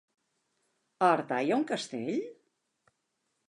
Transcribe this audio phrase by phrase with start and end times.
[1.07, 2.19] A Artà hi ha un castell?